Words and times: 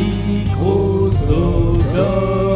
Micro-Stockholm. 0.00 2.49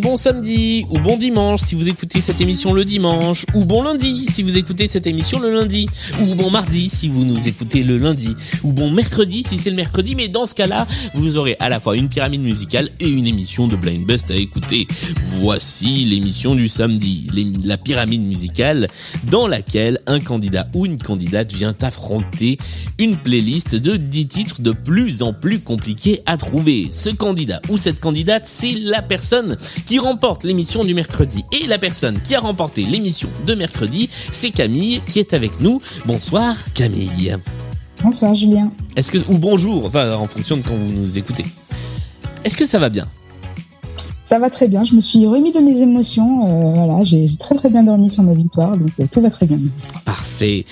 Bon 0.00 0.16
samedi, 0.16 0.86
ou 0.90 0.98
bon 0.98 1.16
dimanche 1.16 1.60
si 1.60 1.74
vous 1.74 1.88
écoutez 1.88 2.20
cette 2.20 2.40
émission 2.40 2.72
le 2.72 2.84
dimanche, 2.84 3.46
ou 3.54 3.64
bon 3.64 3.82
lundi 3.82 4.26
si 4.30 4.42
vous 4.42 4.56
écoutez 4.56 4.86
cette 4.86 5.06
émission 5.06 5.40
le 5.40 5.50
lundi, 5.50 5.88
ou 6.20 6.34
bon 6.34 6.50
mardi 6.50 6.88
si 6.88 7.08
vous 7.08 7.24
nous 7.24 7.48
écoutez 7.48 7.82
le 7.82 7.96
lundi, 7.96 8.34
ou 8.62 8.72
bon 8.72 8.90
mercredi 8.90 9.44
si 9.46 9.58
c'est 9.58 9.70
le 9.70 9.76
mercredi, 9.76 10.14
mais 10.14 10.28
dans 10.28 10.46
ce 10.46 10.54
cas-là, 10.54 10.86
vous 11.14 11.36
aurez 11.36 11.56
à 11.58 11.68
la 11.68 11.80
fois 11.80 11.96
une 11.96 12.08
pyramide 12.08 12.42
musicale 12.42 12.90
et 13.00 13.08
une 13.08 13.26
émission 13.26 13.68
de 13.68 13.76
Blind 13.76 14.06
Best 14.06 14.30
à 14.30 14.34
écouter. 14.34 14.86
Voici 15.40 16.04
l'émission 16.04 16.54
du 16.54 16.68
samedi, 16.68 17.28
la 17.64 17.76
pyramide 17.76 18.22
musicale 18.22 18.88
dans 19.30 19.46
laquelle 19.46 20.00
un 20.06 20.20
candidat 20.20 20.68
ou 20.74 20.86
une 20.86 21.00
candidate 21.00 21.52
vient 21.52 21.74
affronter 21.80 22.58
une 22.98 23.16
playlist 23.16 23.76
de 23.76 23.96
10 23.96 24.26
titres 24.26 24.60
de 24.60 24.72
plus 24.72 25.22
en 25.22 25.32
plus 25.32 25.60
compliqués 25.60 26.22
à 26.26 26.36
trouver. 26.36 26.88
Ce 26.92 27.10
candidat 27.10 27.60
ou 27.68 27.76
cette 27.76 28.00
candidate, 28.00 28.46
c'est 28.46 28.74
la 28.74 29.02
personne 29.02 29.56
qui 29.88 29.98
remporte 29.98 30.44
l'émission 30.44 30.84
du 30.84 30.92
mercredi. 30.92 31.46
Et 31.50 31.66
la 31.66 31.78
personne 31.78 32.20
qui 32.20 32.34
a 32.34 32.40
remporté 32.40 32.84
l'émission 32.84 33.30
de 33.46 33.54
mercredi, 33.54 34.10
c'est 34.30 34.50
Camille 34.50 35.00
qui 35.06 35.18
est 35.18 35.32
avec 35.32 35.62
nous. 35.62 35.80
Bonsoir 36.04 36.54
Camille. 36.74 37.38
Bonsoir 38.02 38.34
Julien. 38.34 38.70
Est-ce 38.96 39.10
que 39.10 39.18
ou 39.30 39.38
bonjour, 39.38 39.86
enfin 39.86 40.12
en 40.12 40.26
fonction 40.26 40.58
de 40.58 40.62
quand 40.62 40.74
vous 40.74 40.92
nous 40.92 41.16
écoutez. 41.16 41.46
Est-ce 42.44 42.54
que 42.54 42.66
ça 42.66 42.78
va 42.78 42.90
bien? 42.90 43.08
Ça 44.26 44.38
va 44.38 44.50
très 44.50 44.68
bien. 44.68 44.84
Je 44.84 44.92
me 44.92 45.00
suis 45.00 45.26
remis 45.26 45.52
de 45.52 45.60
mes 45.60 45.80
émotions. 45.80 46.46
Euh, 46.46 46.72
voilà, 46.74 47.02
j'ai 47.02 47.26
très 47.38 47.54
très 47.54 47.70
bien 47.70 47.82
dormi 47.82 48.10
sur 48.10 48.22
ma 48.22 48.34
victoire, 48.34 48.76
donc 48.76 48.90
euh, 49.00 49.06
tout 49.10 49.22
va 49.22 49.30
très 49.30 49.46
bien. 49.46 49.58
Parfait. 50.04 50.66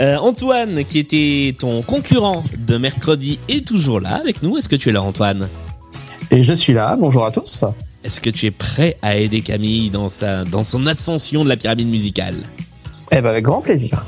Euh, 0.00 0.16
Antoine, 0.16 0.86
qui 0.86 0.98
était 0.98 1.54
ton 1.58 1.82
concurrent 1.82 2.42
de 2.66 2.78
mercredi, 2.78 3.38
est 3.50 3.68
toujours 3.68 4.00
là 4.00 4.14
avec 4.14 4.42
nous. 4.42 4.56
Est-ce 4.56 4.70
que 4.70 4.76
tu 4.76 4.88
es 4.88 4.92
là, 4.92 5.02
Antoine? 5.02 5.50
Et 6.30 6.42
je 6.42 6.54
suis 6.54 6.72
là, 6.72 6.96
bonjour 6.98 7.26
à 7.26 7.30
tous. 7.30 7.66
Est-ce 8.04 8.20
que 8.20 8.30
tu 8.30 8.46
es 8.46 8.50
prêt 8.50 8.96
à 9.02 9.16
aider 9.16 9.42
Camille 9.42 9.90
dans 9.90 10.08
sa 10.08 10.44
dans 10.44 10.64
son 10.64 10.86
ascension 10.86 11.44
de 11.44 11.48
la 11.48 11.56
pyramide 11.56 11.88
musicale? 11.88 12.36
Eh 13.12 13.20
ben 13.20 13.26
avec 13.26 13.44
grand 13.44 13.60
plaisir. 13.60 14.04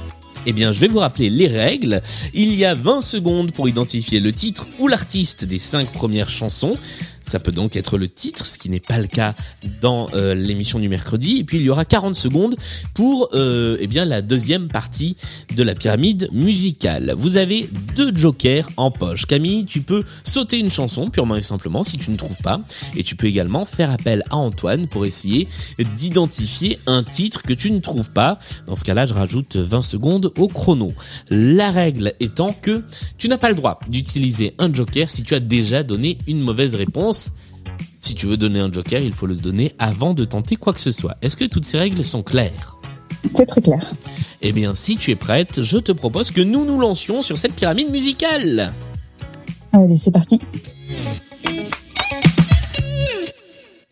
Eh 0.47 0.53
bien, 0.53 0.73
je 0.73 0.81
vais 0.81 0.89
vous 0.89 0.99
rappeler 0.99 1.31
les 1.31 1.47
règles. 1.47 2.03
Il 2.35 2.55
y 2.55 2.67
a 2.67 2.75
20 2.75 3.01
secondes 3.01 3.53
pour 3.53 3.67
identifier 3.67 4.21
le 4.21 4.31
titre 4.31 4.69
ou 4.79 4.89
l'artiste 4.89 5.47
des 5.47 5.59
5 5.59 5.91
premières 5.91 6.29
chansons. 6.29 6.77
Ça 7.25 7.41
peut 7.41 7.53
donc 7.53 7.77
être 7.77 7.99
le 7.99 8.09
titre, 8.09 8.47
ce 8.47 8.59
qui 8.59 8.69
n'est 8.71 8.81
pas 8.81 8.99
le 8.99 9.07
cas 9.07 9.35
dans 9.81 10.09
euh, 10.15 10.35
l'émission 10.35 10.79
du 10.79 10.89
mercredi. 10.89 11.39
Et 11.39 11.45
puis 11.45 11.59
il 11.59 11.65
y 11.65 11.71
aura 11.71 11.85
40 11.85 12.15
secondes 12.15 12.57
pour 12.93 13.31
euh, 13.35 13.77
eh 13.81 13.87
bien 13.87 14.05
la 14.05 14.23
deuxième 14.23 14.69
partie 14.69 15.17
de 15.55 15.63
la 15.63 15.75
pyramide 15.75 16.29
musicale. 16.33 17.15
Vous 17.17 17.37
avez 17.37 17.69
deux 17.97 18.15
jokers 18.15 18.69
en 18.77 18.91
poche. 18.91 19.27
Camille, 19.27 19.65
tu 19.65 19.81
peux 19.81 20.05
sauter 20.23 20.59
une 20.59 20.71
chanson 20.71 21.11
purement 21.11 21.37
et 21.37 21.43
simplement 21.43 21.83
si 21.83 21.97
tu 21.99 22.11
ne 22.11 22.17
trouves 22.17 22.39
pas. 22.39 22.61
Et 22.97 23.03
tu 23.03 23.17
peux 23.17 23.27
également 23.27 23.65
faire 23.65 23.91
appel 23.91 24.23
à 24.31 24.37
Antoine 24.37 24.87
pour 24.87 25.07
essayer 25.07 25.49
d'identifier 25.97 26.79
un 26.87 27.03
titre 27.03 27.43
que 27.43 27.53
tu 27.53 27.71
ne 27.71 27.79
trouves 27.79 28.11
pas. 28.11 28.39
Dans 28.67 28.75
ce 28.75 28.85
cas-là, 28.85 29.07
je 29.07 29.15
rajoute 29.15 29.57
20 29.57 29.83
secondes 29.83 30.33
au 30.39 30.49
chrono. 30.49 30.93
La 31.31 31.71
règle 31.71 32.15
étant 32.21 32.53
que 32.53 32.83
tu 33.19 33.29
n'as 33.29 33.39
pas 33.39 33.49
le 33.49 33.55
droit 33.55 33.81
d'utiliser 33.89 34.55
un 34.59 34.73
joker 34.73 35.11
si 35.11 35.23
tu 35.23 35.35
as 35.35 35.41
déjà 35.41 35.83
donné 35.83 36.19
une 36.27 36.41
mauvaise 36.41 36.75
réponse. 36.75 37.14
Si 37.97 38.15
tu 38.15 38.27
veux 38.27 38.37
donner 38.37 38.61
un 38.61 38.71
joker, 38.71 39.01
il 39.01 39.13
faut 39.13 39.27
le 39.27 39.35
donner 39.35 39.75
avant 39.79 40.15
de 40.15 40.25
tenter 40.25 40.57
quoi 40.57 40.73
que 40.73 40.81
ce 40.81 40.93
soit. 40.93 41.17
Est-ce 41.23 41.37
que 41.37 41.45
toutes 41.45 41.65
ces 41.65 41.79
règles 41.79 42.05
sont 42.05 42.23
claires? 42.23 42.77
C'est 43.35 43.47
très 43.47 43.63
clair. 43.63 43.95
Eh 44.43 44.53
bien, 44.53 44.75
si 44.75 44.97
tu 44.97 45.11
es 45.11 45.15
prête, 45.15 45.63
je 45.63 45.79
te 45.79 45.93
propose 45.93 46.31
que 46.31 46.43
nous 46.43 46.65
nous 46.65 46.79
lancions 46.79 47.23
sur 47.23 47.39
cette 47.39 47.55
pyramide 47.55 47.91
musicale. 47.91 48.73
Allez, 49.73 49.97
c'est 49.97 50.11
parti. 50.11 50.39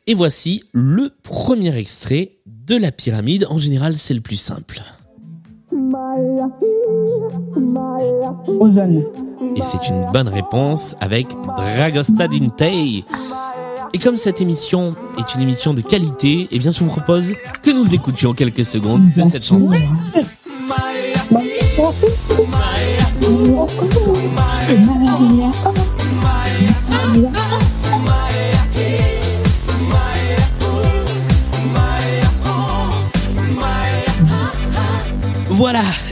Et 0.06 0.14
voici 0.14 0.64
le 0.72 1.10
premier 1.22 1.76
extrait 1.76 2.38
de 2.46 2.76
la 2.76 2.92
pyramide. 2.92 3.46
En 3.48 3.58
général, 3.58 3.96
c'est 3.96 4.14
le 4.14 4.20
plus 4.20 4.36
simple. 4.36 4.82
Ozone. 8.60 9.04
Et 9.56 9.62
c'est 9.62 9.88
une 9.88 10.10
bonne 10.12 10.28
réponse 10.28 10.94
avec 11.00 11.28
Dragosta 11.56 12.28
Dintei. 12.28 13.04
Et 13.92 13.98
comme 13.98 14.16
cette 14.16 14.40
émission 14.40 14.94
est 15.18 15.34
une 15.34 15.42
émission 15.42 15.74
de 15.74 15.82
qualité, 15.82 16.48
eh 16.50 16.58
bien 16.58 16.72
je 16.72 16.80
vous 16.80 16.90
propose 16.90 17.34
que 17.62 17.70
nous 17.70 17.94
écoutions 17.94 18.32
quelques 18.32 18.64
secondes 18.64 19.12
de 19.14 19.24
cette 19.24 19.44
chanson. 19.44 19.76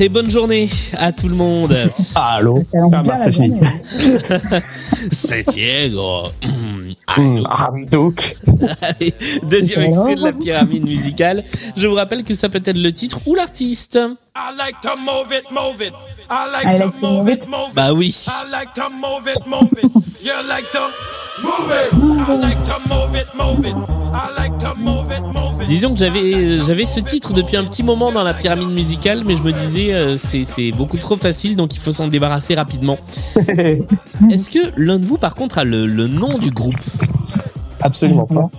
Et 0.01 0.09
bonne 0.09 0.31
journée 0.31 0.69
à 0.97 1.13
tout 1.13 1.29
le 1.29 1.35
monde. 1.35 1.77
Allô 2.15 2.65
lance 2.73 2.93
Ah 2.95 3.03
bah 3.03 3.17
c'est 3.17 3.33
fini. 3.33 3.61
journée. 3.61 4.63
C'est 5.13 5.49
Diego. 5.51 6.25
Donc, 7.91 8.37
Allez, 8.83 9.15
deuxième 9.43 9.83
extrait 9.83 10.15
de 10.15 10.23
la 10.23 10.33
pyramide 10.33 10.85
musicale. 10.85 11.45
Je 11.77 11.87
vous 11.87 11.95
rappelle 11.95 12.25
que 12.25 12.35
ça 12.35 12.49
peut 12.49 12.63
être 12.65 12.77
le 12.77 12.93
titre 12.93 13.19
ou 13.27 13.35
l'artiste. 13.35 13.99
I 14.37 14.57
like 14.57 14.81
to 14.83 14.97
move 14.97 15.33
it, 15.33 15.45
move 15.51 15.83
it. 15.83 15.93
I 16.31 16.51
like, 16.51 16.67
I 16.67 16.79
to, 16.79 16.85
like 16.85 17.01
to 17.01 17.07
move 17.07 17.29
it. 17.29 17.49
move 17.49 17.69
it. 17.71 17.75
Bah 17.75 17.93
oui. 17.93 18.15
I 18.29 18.51
like 18.51 18.73
to 18.75 18.89
move 18.91 19.27
it, 19.27 19.47
move 19.47 19.71
it. 19.73 19.91
You 20.23 20.33
like 20.49 20.71
to 20.73 21.20
move 21.43 21.71
it. 21.71 22.29
I 22.29 22.37
like 22.37 22.63
to 22.65 22.79
move 22.89 23.15
it, 23.17 23.27
move 23.35 23.67
it. 23.67 23.75
I 24.13 24.35
like 24.37 24.59
to 24.59 24.75
move 24.77 25.11
it, 25.13 25.23
move 25.23 25.63
it. 25.63 25.69
Disons 25.69 25.93
que 25.95 25.99
j'avais 26.01 26.59
j'avais 26.59 26.87
ce 26.87 27.01
titre 27.01 27.33
depuis 27.33 27.57
un 27.57 27.65
petit 27.65 27.83
moment 27.83 28.11
dans 28.13 28.23
la 28.23 28.35
pyramide 28.35 28.71
musicale, 28.71 29.23
mais 29.25 29.37
je 29.37 29.43
me 29.43 29.53
disais 29.53 29.93
euh, 29.93 30.17
c'est 30.17 30.45
c'est 30.45 30.73
beaucoup 30.73 30.97
trop 30.99 31.17
facile, 31.17 31.57
donc 31.57 31.75
il 31.75 31.81
faut 31.81 31.93
s'en 31.93 32.09
débarrasser 32.09 32.55
rapidement. 32.55 32.99
Est-ce 34.31 34.51
que 34.51 34.59
l'un 34.77 34.99
de 34.99 35.05
vous 35.05 35.19
par 35.19 35.35
contre 35.35 35.59
a 35.59 35.65
le, 35.65 35.87
le 35.87 36.07
nom 36.09 36.37
du 36.39 36.51
groupe? 36.51 36.75
Absolument 37.83 38.27
pas. 38.27 38.51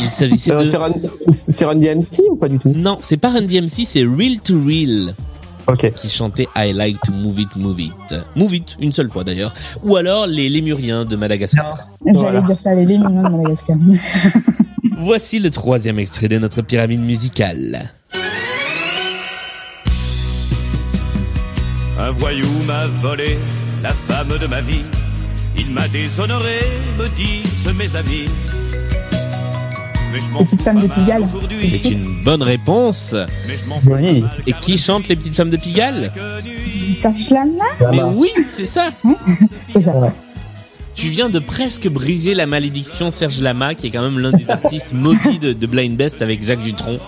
Il 0.00 0.10
s'agissait 0.10 0.50
Euh, 0.50 0.60
de 0.60 0.64
c'est 0.64 0.76
Run, 0.76 0.92
c'est 1.30 1.64
Run 1.64 1.76
DMC 1.76 2.22
ou 2.30 2.36
pas 2.36 2.48
du 2.48 2.58
tout? 2.58 2.72
Non, 2.74 2.98
c'est 3.00 3.16
pas 3.16 3.30
Run 3.30 3.42
DMC, 3.42 3.84
c'est 3.84 4.02
Real 4.02 4.38
to 4.42 4.60
Real 4.66 5.14
Qui 5.96 6.08
chantait 6.10 6.48
I 6.56 6.72
like 6.72 7.00
to 7.02 7.12
move 7.12 7.38
it, 7.38 7.54
move 7.56 7.80
it, 7.80 8.14
move 8.36 8.54
it 8.54 8.76
une 8.80 8.92
seule 8.92 9.08
fois 9.08 9.22
d'ailleurs, 9.24 9.52
ou 9.84 9.96
alors 9.96 10.26
les 10.26 10.48
Lémuriens 10.48 11.04
de 11.04 11.14
Madagascar. 11.16 11.78
J'allais 12.04 12.18
Voilà. 12.18 12.40
dire 12.42 12.58
ça, 12.58 12.74
les 12.74 12.84
lémuriens 12.84 13.22
de 13.22 13.28
Madagascar. 13.36 13.76
Voici 14.98 15.38
le 15.38 15.50
troisième 15.50 15.98
extrait 15.98 16.28
de 16.28 16.38
notre 16.38 16.62
pyramide 16.62 17.00
musicale. 17.00 17.90
Un 21.98 22.10
voyou 22.12 22.48
m'a 22.66 22.86
volé 23.02 23.38
la 23.82 23.90
femme 23.90 24.36
de 24.40 24.46
ma 24.46 24.60
vie. 24.60 24.84
Il 25.58 25.70
m'a 25.70 25.86
déshonoré, 25.88 26.58
me 26.98 27.08
disent 27.16 27.74
mes 27.76 27.94
amis. 27.96 28.24
Mais 30.12 30.20
je 30.20 30.30
m'en 30.32 30.44
Petite 30.44 30.58
fous 30.58 30.64
femme 30.64 30.76
pas 30.76 30.82
de 30.82 30.92
Pigalle. 31.00 31.26
C'est 31.60 31.84
une 31.90 32.22
bonne 32.22 32.42
réponse. 32.42 33.14
Mais 33.46 33.56
je 33.56 33.64
m'en 33.66 33.80
fous 33.80 33.90
Oui. 33.92 34.20
pas 34.20 34.26
mal, 34.28 34.30
Et 34.46 34.52
qui 34.60 34.76
chante 34.78 35.08
les 35.08 35.16
petites 35.16 35.34
femmes 35.34 35.50
de 35.50 35.56
Pigalle. 35.56 36.12
Serge 37.00 37.30
Lama 37.30 37.64
Mais 37.92 38.02
oui, 38.02 38.30
c'est 38.48 38.66
ça. 38.66 38.90
C'est 39.72 39.82
ça. 39.82 39.92
Tu 40.94 41.08
viens 41.08 41.30
de 41.30 41.38
presque 41.38 41.88
briser 41.88 42.34
la 42.34 42.46
malédiction 42.46 43.10
Serge 43.10 43.40
Lama, 43.40 43.74
qui 43.74 43.86
est 43.86 43.90
quand 43.90 44.02
même 44.02 44.18
l'un 44.18 44.32
des 44.32 44.50
artistes 44.50 44.92
maudits 44.92 45.38
de, 45.38 45.52
de 45.52 45.66
Blind 45.66 45.96
Best 45.96 46.20
avec 46.20 46.44
Jacques 46.44 46.62
Dutronc, 46.62 46.98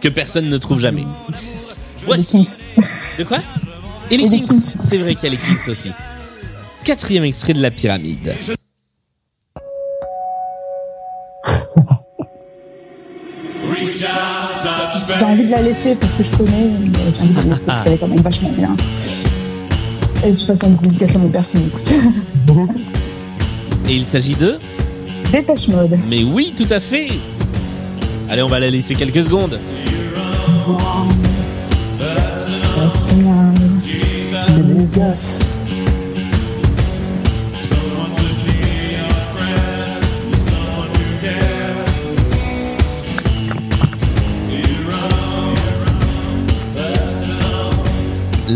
que 0.00 0.08
personne 0.08 0.48
ne 0.48 0.58
trouve 0.58 0.80
jamais. 0.80 1.04
Voici. 2.06 2.44
Kings. 2.44 2.84
De 3.18 3.24
quoi? 3.24 3.38
Et 4.10 4.16
les. 4.16 4.28
Kings. 4.28 4.48
C'est 4.80 4.98
vrai 4.98 5.14
qu'il 5.14 5.24
y 5.24 5.26
a 5.28 5.30
les 5.36 5.36
Kings 5.42 5.68
aussi. 5.70 5.90
Quatrième 6.84 7.24
extrait 7.24 7.52
de 7.52 7.60
la 7.60 7.70
pyramide. 7.70 8.34
J'ai 15.08 15.24
envie 15.24 15.46
de 15.46 15.50
la 15.50 15.62
laisser 15.62 15.94
parce 15.94 16.12
que 16.14 16.24
je 16.24 16.30
connais, 16.36 16.68
mais 16.80 16.90
j'ai 17.14 17.22
envie 17.22 17.28
de 17.30 17.36
la 17.36 17.42
laisser 17.42 17.60
parce 17.66 17.82
qu'elle 17.84 17.92
est 17.92 17.98
quand 17.98 18.08
même 18.08 18.20
vachement 18.20 18.50
bien. 18.50 18.76
Et 20.24 20.36
je 20.36 20.46
passe 20.46 20.64
en 20.64 20.70
dédicace 20.70 21.14
à 21.14 21.18
mon 21.18 21.30
père 21.30 21.44
s'il 21.46 21.60
m'écoute. 21.60 21.94
Et 23.88 23.94
il 23.94 24.04
s'agit 24.04 24.34
de 24.34 24.58
Dépêche 25.30 25.68
mode. 25.68 25.98
Mais 26.08 26.24
oui, 26.24 26.52
tout 26.56 26.66
à 26.70 26.80
fait 26.80 27.08
Allez, 28.28 28.42
on 28.42 28.48
va 28.48 28.58
la 28.58 28.70
laisser 28.70 28.94
quelques 28.94 29.22
secondes. 29.22 29.58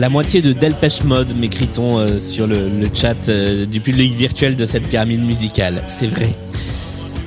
La 0.00 0.08
moitié 0.08 0.41
de 0.41 0.55
Delpech 0.55 1.05
Mode, 1.05 1.37
m'écrit-on 1.37 1.99
euh, 1.99 2.20
sur 2.20 2.47
le, 2.47 2.70
le 2.70 2.87
chat 2.94 3.29
euh, 3.29 3.67
du 3.67 3.81
public 3.81 4.14
virtuel 4.14 4.56
de 4.56 4.64
cette 4.64 4.85
pyramide 4.85 5.20
musicale. 5.23 5.82
C'est 5.88 6.06
vrai. 6.06 6.31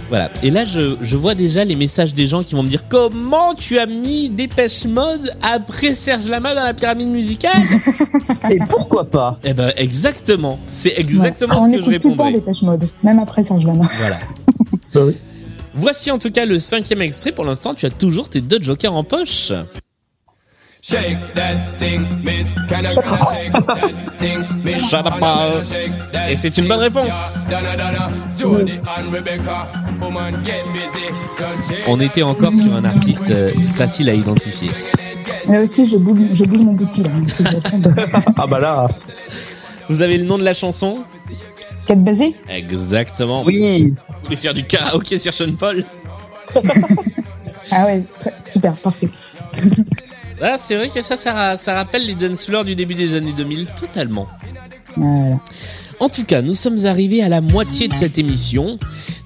Voilà. 0.09 0.31
Et 0.41 0.49
là, 0.49 0.65
je, 0.65 0.95
je 0.99 1.15
vois 1.15 1.35
déjà 1.35 1.63
les 1.65 1.75
messages 1.75 2.15
des 2.15 2.25
gens 2.25 2.41
qui 2.41 2.55
vont 2.55 2.63
me 2.63 2.67
dire 2.67 2.87
comment 2.89 3.53
tu 3.53 3.77
as 3.77 3.85
mis 3.85 4.31
Dépêche 4.31 4.85
Mode 4.85 5.35
après 5.43 5.93
Serge 5.93 6.27
Lama 6.27 6.55
dans 6.55 6.63
la 6.63 6.73
pyramide 6.73 7.09
musicale? 7.09 7.61
Et 8.49 8.57
pourquoi 8.67 9.03
pas? 9.05 9.37
Eh 9.43 9.53
ben, 9.53 9.71
exactement. 9.77 10.57
C'est 10.65 10.97
exactement 10.97 11.53
Ouais. 11.53 11.59
ce 11.59 11.65
On 11.65 11.77
que 11.77 11.85
je 11.85 11.89
écoute 11.91 12.01
tout 12.01 12.09
le 12.09 12.15
temps 12.15 12.23
répondrais. 12.25 12.39
Dépêche 12.39 12.61
Mode, 12.63 12.89
même 13.03 13.19
après 13.19 13.43
Serge 13.43 13.65
Lama. 13.65 13.87
Voilà. 13.99 14.17
Bah 14.95 15.01
oui. 15.05 15.15
Voici 15.75 16.09
en 16.09 16.17
tout 16.17 16.31
cas 16.31 16.45
le 16.47 16.57
cinquième 16.57 17.01
extrait. 17.03 17.31
Pour 17.31 17.45
l'instant, 17.45 17.75
tu 17.75 17.85
as 17.85 17.91
toujours 17.91 18.29
tes 18.29 18.41
deux 18.41 18.61
jokers 18.61 18.95
en 18.95 19.03
poche. 19.03 19.51
Shake 20.85 21.33
that 21.35 21.77
thing, 21.79 22.21
miss. 22.25 22.51
Can 22.67 22.85
I 22.85 22.91
shake 22.91 23.53
that 23.53 24.19
thing, 24.19 24.63
miss? 24.65 24.81
Shut 24.89 25.07
up, 25.07 25.17
Paul. 25.17 25.63
Et 26.27 26.35
c'est 26.35 26.57
une 26.57 26.67
bonne 26.67 26.81
réponse. 26.81 27.13
On 31.87 31.99
était 32.01 32.23
encore 32.23 32.53
sur 32.53 32.73
un 32.73 32.83
artiste 32.83 33.29
euh, 33.29 33.53
facile 33.75 34.09
à 34.09 34.13
identifier. 34.13 34.71
Là 35.47 35.61
aussi, 35.61 35.85
je 35.85 35.95
boule, 35.95 36.27
je 36.33 36.43
boule 36.43 36.65
mon 36.65 36.73
bouti, 36.73 37.01
là. 37.03 37.11
Ah 38.37 38.45
bah 38.45 38.59
là. 38.59 38.87
Vous 39.87 40.01
avez 40.01 40.17
le 40.17 40.25
nom 40.25 40.37
de 40.37 40.43
la 40.43 40.53
chanson? 40.53 41.05
Quête 41.87 42.03
basée 42.03 42.35
Exactement. 42.49 43.43
Oui. 43.45 43.91
Vous 43.91 44.23
voulez 44.25 44.35
faire 44.35 44.53
du 44.53 44.65
karaoké 44.65 45.17
sur 45.17 45.31
Sean 45.33 45.53
Paul? 45.57 45.85
Ah 47.71 47.85
ouais, 47.85 48.03
super, 48.51 48.73
parfait. 48.75 49.09
Ah, 50.41 50.55
c'est 50.57 50.75
vrai 50.75 50.89
que 50.89 51.01
ça, 51.01 51.15
ça, 51.17 51.33
ra- 51.33 51.57
ça 51.57 51.73
rappelle 51.75 52.05
les 52.05 52.15
dance 52.15 52.45
floors 52.45 52.65
du 52.65 52.75
début 52.75 52.95
des 52.95 53.13
années 53.13 53.33
2000, 53.33 53.67
totalement. 53.75 54.27
Voilà. 54.97 55.39
En 55.99 56.09
tout 56.09 56.25
cas, 56.25 56.41
nous 56.41 56.55
sommes 56.55 56.85
arrivés 56.85 57.23
à 57.23 57.29
la 57.29 57.39
moitié 57.39 57.87
de 57.87 57.93
cette 57.93 58.17
émission, 58.17 58.77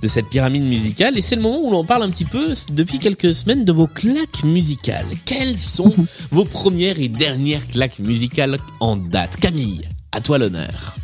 de 0.04 0.08
cette 0.08 0.28
pyramide 0.30 0.64
musicale, 0.64 1.18
et 1.18 1.22
c'est 1.22 1.36
le 1.36 1.42
moment 1.42 1.60
où 1.64 1.72
l'on 1.72 1.84
parle 1.86 2.04
un 2.04 2.10
petit 2.10 2.26
peu, 2.26 2.54
depuis 2.72 3.00
quelques 3.00 3.34
semaines, 3.34 3.64
de 3.66 3.72
vos 3.72 3.88
claques 3.88 4.44
musicales. 4.44 5.06
Quelles 5.26 5.58
sont 5.58 5.94
vos 6.30 6.46
premières 6.46 7.00
et 7.00 7.08
dernières 7.08 7.66
claques 7.68 8.00
musicales 8.00 8.60
en 8.80 8.96
date? 8.96 9.38
Camille, 9.38 9.82
à 10.12 10.22
toi 10.22 10.38
l'honneur. 10.38 10.96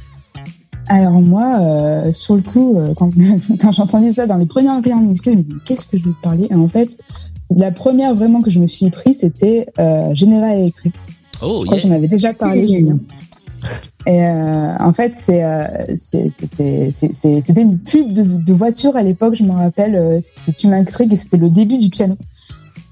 Alors 0.89 1.13
moi, 1.13 1.59
euh, 1.61 2.11
sur 2.11 2.35
le 2.35 2.41
coup, 2.41 2.77
euh, 2.77 2.93
quand, 2.95 3.09
quand 3.61 3.71
j'entendais 3.71 4.13
ça 4.13 4.27
dans 4.27 4.35
les 4.37 4.45
premières 4.45 4.79
prières 4.81 4.97
musicales, 4.97 5.33
je 5.35 5.39
me 5.39 5.43
dis 5.43 5.53
qu'est-ce 5.65 5.87
que 5.87 5.97
je 5.97 6.03
vais 6.03 6.11
te 6.11 6.21
parler? 6.21 6.45
Et 6.51 6.55
en 6.55 6.67
fait, 6.67 6.89
la 7.55 7.71
première 7.71 8.15
vraiment 8.15 8.41
que 8.41 8.49
je 8.49 8.59
me 8.59 8.67
suis 8.67 8.89
pris, 8.89 9.15
c'était 9.15 9.67
euh, 9.79 10.13
General 10.15 10.57
Electric. 10.57 10.93
Oh, 11.41 11.65
yeah. 11.65 11.77
j'en 11.79 11.91
avais 11.91 12.07
déjà 12.07 12.33
parlé, 12.33 12.67
Julien. 12.67 12.99
Et 14.05 14.21
euh, 14.21 14.75
en 14.79 14.93
fait, 14.93 15.13
c'est, 15.15 15.43
euh, 15.43 15.67
c'était, 15.95 17.61
une 17.61 17.79
pub 17.79 18.11
de, 18.11 18.23
de 18.23 18.53
voiture 18.53 18.95
à 18.95 19.03
l'époque, 19.03 19.35
je 19.35 19.43
me 19.43 19.51
rappelle, 19.51 20.21
c'était 20.23 20.57
Tu 20.57 20.67
m'intrigues 20.67 21.13
et 21.13 21.17
c'était 21.17 21.37
le 21.37 21.49
début 21.49 21.77
du 21.77 21.89
piano. 21.89 22.17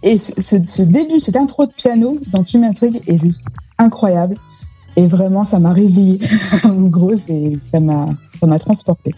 Et 0.03 0.17
ce, 0.17 0.31
ce, 0.41 0.63
ce 0.63 0.81
début, 0.81 1.19
cette 1.19 1.35
intro 1.35 1.65
de 1.65 1.73
piano 1.73 2.17
dans 2.31 2.43
Tu 2.43 2.57
m'intrigues 2.57 3.01
est 3.07 3.19
juste 3.19 3.41
incroyable. 3.77 4.37
Et 4.97 5.07
vraiment, 5.07 5.45
ça 5.45 5.59
m'a 5.59 5.73
réveillée. 5.73 6.19
en 6.63 6.83
gros, 6.83 7.15
ça 7.17 7.79
m'a, 7.79 8.07
ça 8.39 8.47
m'a 8.47 8.59
transporté. 8.59 9.11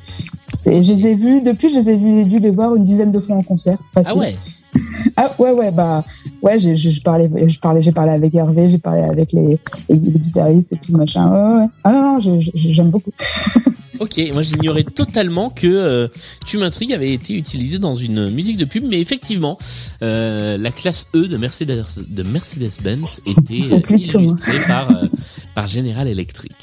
C'est, 0.61 0.81
je 0.81 0.93
les 0.93 1.07
ai 1.07 1.15
vus, 1.15 1.41
depuis, 1.41 1.71
je 1.71 1.79
les 1.79 1.89
ai 1.89 1.97
vus, 1.97 2.25
dû 2.25 2.39
les 2.39 2.51
voir 2.51 2.75
une 2.75 2.83
dizaine 2.83 3.11
de 3.11 3.19
fois 3.19 3.35
en 3.35 3.43
concert. 3.43 3.77
Ah 3.95 4.15
ouais 4.15 4.35
Ah 5.15 5.31
ouais 5.37 5.51
ouais 5.51 5.71
bah 5.71 6.03
ouais 6.41 6.57
je, 6.59 6.75
je, 6.75 6.89
je 6.89 7.01
parlais 7.01 7.29
je 7.47 7.59
parlais 7.59 7.81
j'ai 7.81 7.91
parlé 7.91 8.11
avec 8.11 8.33
Hervé 8.33 8.69
j'ai 8.69 8.77
parlé 8.79 9.01
avec 9.01 9.31
les, 9.31 9.59
les, 9.89 9.95
les 9.95 10.19
guitaristes 10.19 10.73
et 10.73 10.77
tout 10.77 10.95
machin 10.97 11.29
ouais 11.31 11.59
ouais 11.61 11.67
ah 11.83 11.91
non 11.91 12.19
j'aime 12.19 12.89
beaucoup 12.89 13.11
Ok, 13.99 14.19
moi 14.33 14.41
j'ignorais 14.41 14.83
totalement 14.83 15.49
que 15.49 15.67
euh, 15.67 16.07
Tu 16.45 16.57
m'intrigues 16.57 16.93
avait 16.93 17.13
été 17.13 17.35
utilisé 17.37 17.77
dans 17.79 17.93
une 17.93 18.31
musique 18.31 18.57
de 18.57 18.65
pub, 18.65 18.83
mais 18.89 18.99
effectivement, 18.99 19.57
euh, 20.01 20.57
la 20.57 20.71
classe 20.71 21.07
E 21.15 21.27
de 21.27 21.37
Mercedes 21.37 21.85
de 22.09 22.23
Mercedes-Benz 22.23 23.21
était 23.27 23.71
euh, 23.71 23.79
Plus 23.79 24.07
que 24.07 24.17
moi. 24.17 24.21
illustrée 24.23 24.59
par 24.67 24.89
par 25.55 25.67
General 25.67 26.07
Electric. 26.07 26.53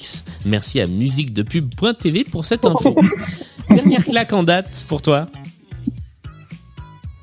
Merci 0.44 0.80
à 0.80 0.86
musiquedepub.tv 0.86 2.24
pour 2.24 2.44
cette 2.44 2.64
info. 2.64 2.94
Dernière 3.70 4.04
claque 4.04 4.32
en 4.32 4.42
date 4.42 4.84
pour 4.88 5.00
toi. 5.00 5.28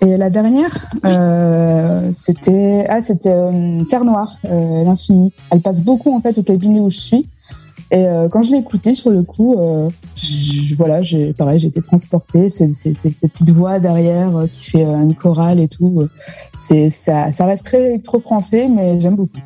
Et 0.01 0.15
la 0.17 0.29
dernière 0.29 0.85
euh, 1.05 2.11
c'était 2.15 2.85
ah 2.89 3.01
c'était 3.01 3.29
euh, 3.31 3.83
Terre 3.89 4.03
Noire 4.05 4.35
euh, 4.45 4.83
l'infini. 4.83 5.33
Elle 5.51 5.61
passe 5.61 5.81
beaucoup 5.81 6.15
en 6.15 6.21
fait 6.21 6.37
au 6.37 6.43
cabinet 6.43 6.79
où 6.79 6.89
je 6.89 6.97
suis. 6.97 7.27
Et 7.89 8.05
euh, 8.05 8.27
quand 8.29 8.41
je 8.43 8.51
l'ai 8.51 8.57
écoutée 8.57 8.93
sur 8.95 9.09
le 9.11 9.23
coup 9.23 9.55
euh, 9.59 9.89
je- 10.15 10.75
voilà 10.75 11.01
j'ai 11.01 11.33
pareil 11.33 11.59
j'ai 11.59 11.67
été 11.67 11.81
transportée. 11.81 12.49
C'est 12.49 12.67
cette 12.75 13.31
petite 13.31 13.49
voix 13.49 13.79
derrière 13.79 14.35
euh, 14.37 14.47
qui 14.47 14.71
fait 14.71 14.83
euh, 14.85 15.01
une 15.01 15.15
chorale 15.15 15.59
et 15.59 15.67
tout. 15.67 16.01
Euh, 16.01 16.09
c'est 16.57 16.89
ça 16.91 17.31
ça 17.31 17.45
reste 17.45 17.63
très 17.63 17.83
électro 17.85 18.19
français 18.19 18.67
mais 18.69 19.01
j'aime 19.01 19.15
beaucoup. 19.15 19.39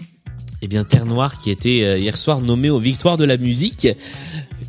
Eh 0.63 0.67
bien, 0.67 0.83
Terre 0.83 1.05
Noire 1.07 1.39
qui 1.39 1.49
était 1.49 1.99
hier 1.99 2.15
soir 2.17 2.39
nommée 2.39 2.69
aux 2.69 2.77
Victoires 2.77 3.17
de 3.17 3.23
la 3.25 3.37
musique. 3.37 3.87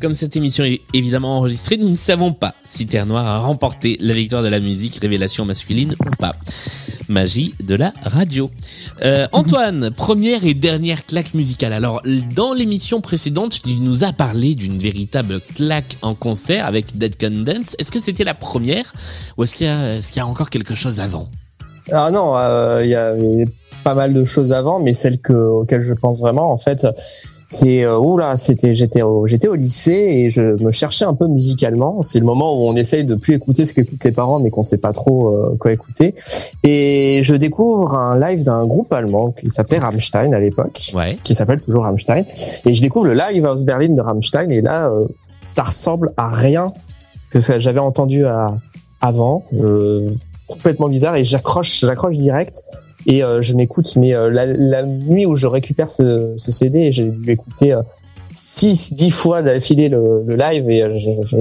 Comme 0.03 0.15
cette 0.15 0.35
émission 0.35 0.65
est 0.65 0.81
évidemment 0.93 1.37
enregistrée, 1.37 1.77
nous 1.77 1.87
ne 1.87 1.95
savons 1.95 2.33
pas 2.33 2.53
si 2.65 2.85
Terre 2.85 3.05
Noire 3.05 3.25
a 3.25 3.39
remporté 3.39 3.95
la 4.01 4.13
victoire 4.13 4.43
de 4.43 4.49
la 4.49 4.59
musique 4.59 4.97
révélation 5.01 5.45
masculine 5.45 5.93
ou 5.93 6.09
pas. 6.19 6.35
Magie 7.07 7.55
de 7.63 7.73
la 7.75 7.93
radio. 8.03 8.51
Euh, 9.01 9.27
Antoine, 9.31 9.91
première 9.95 10.43
et 10.43 10.55
dernière 10.55 11.05
claque 11.05 11.33
musicale. 11.33 11.71
Alors, 11.71 12.01
dans 12.35 12.53
l'émission 12.53 12.99
précédente, 12.99 13.61
tu 13.63 13.75
nous 13.75 14.03
as 14.03 14.11
parlé 14.11 14.55
d'une 14.55 14.77
véritable 14.77 15.39
claque 15.39 15.97
en 16.01 16.15
concert 16.15 16.65
avec 16.65 16.97
Dead 16.97 17.15
Can 17.17 17.45
Dance. 17.45 17.77
Est-ce 17.79 17.89
que 17.89 18.01
c'était 18.01 18.25
la 18.25 18.33
première 18.33 18.91
ou 19.37 19.43
est-ce 19.45 19.55
qu'il 19.55 19.67
y, 19.67 19.69
a- 19.69 19.99
y 19.99 20.21
encore 20.21 20.49
quelque 20.49 20.75
chose 20.75 20.99
avant? 20.99 21.29
Ah 21.93 22.11
non, 22.11 22.35
euh, 22.35 22.81
il 22.83 22.89
y 22.89 22.95
a 22.95 23.13
pas 23.85 23.93
mal 23.93 24.13
de 24.13 24.25
choses 24.25 24.51
avant, 24.51 24.81
mais 24.81 24.91
celle 24.91 25.19
que, 25.19 25.31
auquel 25.31 25.79
je 25.79 25.93
pense 25.93 26.19
vraiment, 26.19 26.51
en 26.51 26.57
fait, 26.57 26.85
c'est 27.47 27.83
euh, 27.83 27.97
oula, 27.97 28.35
c'était 28.35 28.73
j'étais 28.75 29.01
au 29.01 29.27
j'étais 29.27 29.47
au 29.47 29.55
lycée 29.55 29.91
et 29.91 30.29
je 30.29 30.41
me 30.63 30.71
cherchais 30.71 31.05
un 31.05 31.13
peu 31.13 31.27
musicalement. 31.27 32.01
C'est 32.03 32.19
le 32.19 32.25
moment 32.25 32.53
où 32.57 32.67
on 32.67 32.75
essaye 32.75 33.05
de 33.05 33.15
plus 33.15 33.35
écouter 33.35 33.65
ce 33.65 33.73
qu'écoutent 33.73 34.03
les 34.03 34.11
parents, 34.11 34.39
mais 34.39 34.49
qu'on 34.49 34.63
sait 34.63 34.77
pas 34.77 34.91
trop 34.93 35.29
euh, 35.35 35.55
quoi 35.59 35.71
écouter. 35.71 36.15
Et 36.63 37.21
je 37.23 37.35
découvre 37.35 37.93
un 37.95 38.19
live 38.19 38.43
d'un 38.43 38.65
groupe 38.65 38.91
allemand 38.93 39.31
qui 39.31 39.49
s'appelait 39.49 39.79
Rammstein 39.79 40.33
à 40.33 40.39
l'époque 40.39 40.91
Ouais. 40.95 41.17
qui 41.23 41.35
s'appelle 41.35 41.61
toujours 41.61 41.83
Rammstein. 41.83 42.25
Et 42.65 42.73
je 42.73 42.81
découvre 42.81 43.05
le 43.07 43.13
live 43.13 43.45
House 43.45 43.63
Berlin 43.65 43.89
de 43.89 44.01
Rammstein 44.01 44.49
et 44.51 44.61
là, 44.61 44.89
euh, 44.89 45.05
ça 45.41 45.63
ressemble 45.63 46.11
à 46.17 46.29
rien 46.29 46.71
que 47.31 47.39
ce 47.39 47.53
que 47.53 47.59
j'avais 47.59 47.79
entendu 47.79 48.25
à- 48.25 48.53
avant. 49.01 49.43
Euh, 49.53 50.09
complètement 50.47 50.87
bizarre 50.89 51.15
et 51.15 51.23
j'accroche, 51.23 51.79
j'accroche 51.81 52.17
direct. 52.17 52.63
Et 53.05 53.23
euh, 53.23 53.41
je 53.41 53.55
m'écoute, 53.55 53.95
mais 53.95 54.13
euh, 54.13 54.29
la, 54.29 54.45
la 54.45 54.83
nuit 54.83 55.25
où 55.25 55.35
je 55.35 55.47
récupère 55.47 55.89
ce, 55.89 56.33
ce 56.37 56.51
CD, 56.51 56.91
j'ai 56.91 57.09
dû 57.09 57.31
écouter 57.31 57.73
euh, 57.73 57.81
six, 58.33 58.93
dix 58.93 59.11
fois 59.11 59.41
d'affilée 59.41 59.89
le, 59.89 60.23
le 60.25 60.35
live 60.35 60.69
et 60.69 60.83
euh, 60.83 60.97
je, 60.97 61.11
je- 61.23 61.37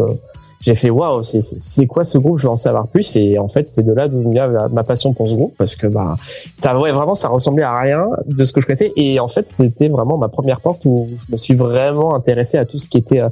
j'ai 0.60 0.76
fait 0.76 0.90
waouh, 0.90 1.24
c'est 1.24 1.86
quoi 1.88 2.04
ce 2.04 2.18
groupe? 2.18 2.38
Je 2.38 2.44
veux 2.44 2.50
en 2.50 2.54
savoir 2.54 2.86
plus. 2.86 3.16
Et 3.16 3.36
en 3.36 3.48
fait, 3.48 3.66
c'est 3.66 3.82
de 3.82 3.92
là 3.92 4.06
d'où 4.06 4.30
vient 4.30 4.46
ma, 4.68 4.84
passion 4.84 5.12
pour 5.12 5.28
ce 5.28 5.34
groupe 5.34 5.54
parce 5.58 5.74
que 5.74 5.88
bah 5.88 6.16
ça, 6.56 6.78
ouais, 6.78 6.92
vraiment, 6.92 7.16
ça 7.16 7.26
ressemblait 7.28 7.64
à 7.64 7.76
rien 7.76 8.06
de 8.28 8.44
ce 8.44 8.52
que 8.52 8.60
je 8.60 8.66
connaissais. 8.66 8.92
Et 8.94 9.18
en 9.18 9.26
fait, 9.26 9.48
c'était 9.48 9.88
vraiment 9.88 10.18
ma 10.18 10.28
première 10.28 10.60
porte 10.60 10.84
où 10.84 11.08
je 11.10 11.32
me 11.32 11.36
suis 11.36 11.54
vraiment 11.54 12.14
intéressé 12.14 12.58
à 12.58 12.64
tout 12.64 12.78
ce 12.78 12.88
qui 12.88 12.98
était 12.98 13.22
euh, 13.22 13.28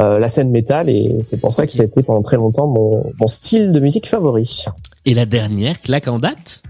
euh, 0.00 0.18
la 0.18 0.28
scène 0.28 0.50
métal. 0.50 0.90
Et 0.90 1.18
c'est 1.20 1.36
pour 1.36 1.54
ça 1.54 1.64
que 1.64 1.70
ça 1.70 1.82
a 1.82 1.84
été 1.84 2.02
pendant 2.02 2.22
très 2.22 2.38
longtemps 2.38 2.66
mon, 2.66 3.04
mon 3.20 3.26
style 3.28 3.70
de 3.70 3.78
musique 3.78 4.08
favori. 4.08 4.64
Et 5.06 5.14
la 5.14 5.26
dernière 5.26 5.80
claque 5.80 6.08
en 6.08 6.18
date? 6.18 6.64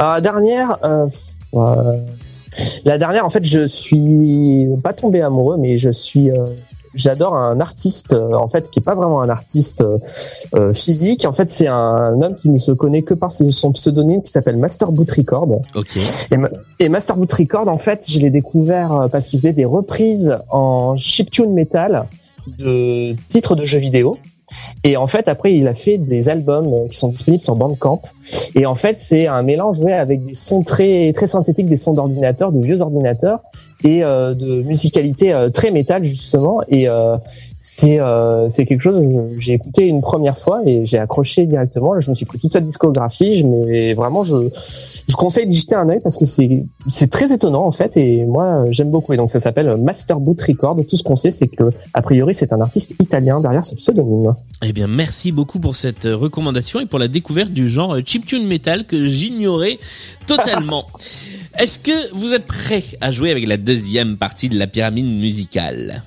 Euh, 0.00 0.20
dernière, 0.20 0.78
euh, 0.84 1.06
euh, 1.54 1.98
la 2.84 2.98
dernière, 2.98 3.24
en 3.26 3.30
fait, 3.30 3.44
je 3.44 3.66
suis 3.66 4.68
pas 4.82 4.92
tombé 4.92 5.22
amoureux, 5.22 5.56
mais 5.58 5.78
je 5.78 5.90
suis, 5.90 6.30
euh, 6.30 6.46
j'adore 6.94 7.34
un 7.34 7.60
artiste, 7.60 8.14
en 8.14 8.48
fait, 8.48 8.68
qui 8.70 8.80
est 8.80 8.82
pas 8.82 8.94
vraiment 8.94 9.22
un 9.22 9.28
artiste 9.28 9.82
physique. 10.74 11.24
En 11.26 11.32
fait, 11.32 11.50
c'est 11.50 11.66
un 11.68 12.20
homme 12.20 12.34
qui 12.34 12.50
ne 12.50 12.58
se 12.58 12.72
connaît 12.72 13.02
que 13.02 13.14
par 13.14 13.32
son 13.32 13.72
pseudonyme, 13.72 14.22
qui 14.22 14.30
s'appelle 14.30 14.56
Master 14.58 14.92
Boot 14.92 15.10
Record. 15.10 15.60
Ok. 15.74 15.96
Et, 16.30 16.36
ma- 16.36 16.50
et 16.78 16.88
Master 16.88 17.16
Boot 17.16 17.32
Record, 17.32 17.68
en 17.68 17.78
fait, 17.78 18.04
je 18.08 18.18
l'ai 18.18 18.30
découvert 18.30 19.08
parce 19.10 19.28
qu'il 19.28 19.38
faisait 19.38 19.52
des 19.54 19.64
reprises 19.64 20.36
en 20.50 20.96
chiptune 20.98 21.52
metal 21.54 22.04
de 22.58 23.14
titres 23.30 23.54
de 23.54 23.64
jeux 23.64 23.78
vidéo. 23.78 24.18
Et 24.84 24.96
en 24.96 25.06
fait, 25.06 25.28
après, 25.28 25.54
il 25.54 25.68
a 25.68 25.74
fait 25.74 25.98
des 25.98 26.28
albums 26.28 26.72
euh, 26.72 26.88
qui 26.88 26.98
sont 26.98 27.08
disponibles 27.08 27.42
sur 27.42 27.56
Bandcamp. 27.56 28.02
Et 28.54 28.66
en 28.66 28.74
fait, 28.74 28.98
c'est 28.98 29.26
un 29.26 29.42
mélange 29.42 29.78
ouais, 29.78 29.92
avec 29.92 30.22
des 30.22 30.34
sons 30.34 30.62
très 30.62 31.12
très 31.12 31.26
synthétiques, 31.26 31.66
des 31.66 31.76
sons 31.76 31.92
d'ordinateur, 31.92 32.52
de 32.52 32.60
vieux 32.64 32.82
ordinateurs. 32.82 33.40
et 33.84 34.04
euh, 34.04 34.34
de 34.34 34.62
musicalité 34.62 35.32
euh, 35.32 35.50
très 35.50 35.70
métal 35.70 36.04
justement. 36.04 36.60
Et 36.68 36.86
c'est 37.74 38.00
euh, 38.00 38.48
c'est 38.48 38.66
quelque 38.66 38.82
chose 38.82 39.00
que 39.00 39.38
j'ai 39.38 39.54
écouté 39.54 39.86
une 39.86 40.02
première 40.02 40.38
fois 40.38 40.60
et 40.66 40.84
j'ai 40.84 40.98
accroché 40.98 41.46
directement. 41.46 41.98
Je 42.00 42.10
me 42.10 42.14
suis 42.14 42.26
pris 42.26 42.38
toute 42.38 42.52
sa 42.52 42.60
discographie. 42.60 43.38
Je 43.38 43.46
me 43.46 43.94
vraiment 43.94 44.22
je 44.22 44.36
je 45.08 45.16
conseille 45.16 45.46
d'y 45.46 45.56
jeter 45.56 45.74
un 45.74 45.88
œil 45.88 46.00
parce 46.02 46.18
que 46.18 46.26
c'est 46.26 46.66
c'est 46.86 47.10
très 47.10 47.32
étonnant 47.32 47.64
en 47.64 47.70
fait 47.70 47.96
et 47.96 48.26
moi 48.26 48.66
j'aime 48.70 48.90
beaucoup. 48.90 49.14
Et 49.14 49.16
donc 49.16 49.30
ça 49.30 49.40
s'appelle 49.40 49.74
Master 49.78 50.20
Boot 50.20 50.38
Record. 50.42 50.76
Tout 50.86 50.98
ce 50.98 51.02
qu'on 51.02 51.16
sait 51.16 51.30
c'est 51.30 51.48
que 51.48 51.70
a 51.94 52.02
priori 52.02 52.34
c'est 52.34 52.52
un 52.52 52.60
artiste 52.60 52.94
italien 53.00 53.40
derrière 53.40 53.64
ce 53.64 53.74
pseudonyme. 53.74 54.34
Eh 54.62 54.74
bien, 54.74 54.86
merci 54.86 55.32
beaucoup 55.32 55.58
pour 55.58 55.74
cette 55.74 56.04
recommandation 56.04 56.78
et 56.78 56.86
pour 56.86 56.98
la 56.98 57.08
découverte 57.08 57.52
du 57.52 57.70
genre 57.70 57.96
chiptune 58.04 58.46
metal 58.46 58.86
que 58.86 59.06
j'ignorais 59.06 59.78
totalement. 60.26 60.86
Est-ce 61.58 61.78
que 61.78 62.14
vous 62.14 62.32
êtes 62.32 62.44
prêts 62.46 62.84
à 63.00 63.10
jouer 63.10 63.30
avec 63.30 63.46
la 63.46 63.56
deuxième 63.56 64.18
partie 64.18 64.48
de 64.48 64.58
la 64.58 64.66
pyramide 64.66 65.06
musicale? 65.06 66.02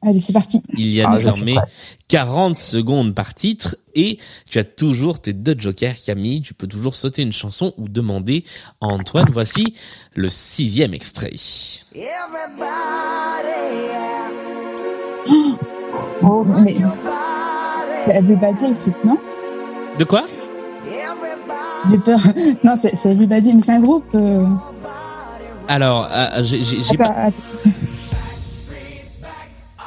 Allez, 0.00 0.20
c'est 0.20 0.32
parti. 0.32 0.62
Il 0.76 0.88
y 0.94 1.02
a 1.02 1.08
Ah, 1.10 1.16
désormais 1.18 1.54
prêt. 1.54 1.64
40 2.06 2.56
secondes 2.56 3.14
par 3.14 3.34
titre 3.34 3.76
et 3.94 4.18
tu 4.48 4.58
as 4.60 4.64
toujours 4.64 5.18
tes 5.18 5.32
deux 5.32 5.56
jokers 5.58 5.96
Camille. 6.04 6.40
Tu 6.40 6.54
peux 6.54 6.68
toujours 6.68 6.94
sauter 6.94 7.22
une 7.22 7.32
chanson 7.32 7.74
ou 7.78 7.88
demander 7.88 8.44
à 8.80 8.86
Antoine. 8.86 9.26
Voici 9.32 9.74
le 10.14 10.28
sixième 10.28 10.94
extrait. 10.94 11.32
Oh, 16.22 16.44
mais 16.44 16.76
c'est 18.04 18.12
Everybody 18.14 18.66
le 18.68 18.76
titre, 18.76 18.98
non? 19.04 19.18
De 19.98 20.04
quoi? 20.04 20.24
J'ai 21.90 21.98
peur. 21.98 22.20
Non, 22.64 22.76
c'est 22.80 23.04
Everybody, 23.04 23.54
mais 23.54 23.62
c'est 23.64 23.72
un 23.72 23.80
groupe. 23.80 24.06
Euh... 24.14 24.46
Alors, 25.68 26.08
euh, 26.10 26.42
j'ai 26.42 26.96
pas... 26.96 27.06
attends. 27.08 27.36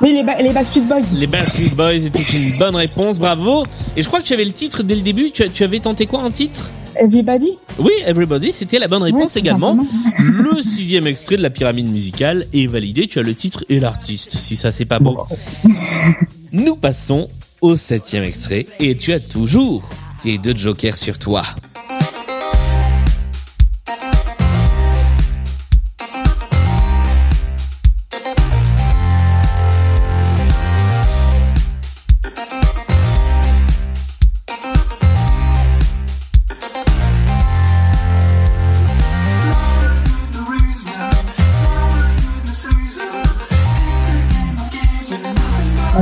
Oui, 0.01 0.13
les, 0.13 0.24
ba- 0.24 0.41
les 0.41 0.51
Backstreet 0.51 0.81
Boys. 0.81 1.01
Les 1.13 1.27
Backstreet 1.27 1.75
Boys 1.75 1.93
étaient 1.93 2.24
une 2.34 2.58
bonne 2.58 2.75
réponse, 2.75 3.20
bravo. 3.20 3.63
Et 3.96 4.01
je 4.01 4.08
crois 4.08 4.20
que 4.22 4.25
tu 4.25 4.34
avais 4.34 4.46
le 4.46 4.51
titre 4.51 4.84
dès 4.84 4.96
le 4.96 5.01
début. 5.01 5.31
Tu, 5.31 5.63
avais 5.63 5.79
tenté 5.79 6.05
quoi 6.08 6.20
en 6.22 6.31
titre? 6.31 6.70
Everybody 6.96 7.58
Oui, 7.79 7.91
Everybody, 8.05 8.51
c'était 8.51 8.79
la 8.79 8.88
bonne 8.88 9.03
réponse 9.03 9.38
également. 9.38 9.77
Le 10.20 10.62
sixième 10.62 11.08
extrait 11.08 11.38
de 11.38 11.41
la 11.41 11.50
pyramide 11.50 11.88
musicale 11.89 12.48
est 12.53 12.67
validé. 12.67 13.08
Tu 13.08 13.20
as 13.20 13.24
le 13.24 13.36
titre 13.36 13.63
et 13.70 13.79
l'artiste. 13.79 14.34
Si 14.34 14.55
ça 14.55 14.72
c'est 14.72 14.86
pas 14.86 15.00
beau. 15.00 15.17
Nous 16.51 16.75
passons 16.75 17.29
au 17.62 17.75
septième 17.75 18.24
extrait 18.24 18.65
et 18.79 18.96
tu 18.98 19.13
as 19.13 19.20
toujours 19.20 19.84
tes 20.24 20.38
deux 20.38 20.55
jokers 20.58 20.98
sur 20.98 21.17
toi. 21.17 21.43